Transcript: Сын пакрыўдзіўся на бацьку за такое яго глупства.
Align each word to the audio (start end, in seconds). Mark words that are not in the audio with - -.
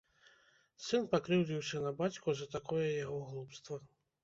Сын 0.85 1.03
пакрыўдзіўся 1.11 1.83
на 1.85 1.93
бацьку 2.01 2.29
за 2.41 2.49
такое 2.57 2.83
яго 3.05 3.23
глупства. 3.31 3.83